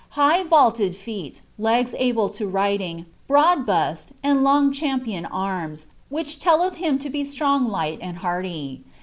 [0.15, 5.31] Hi^ nnliad feet, lege able to riding, broad bust, and long champion ann*,
[6.11, 8.83] wlikh lelleth him to be strong, light, and hardy.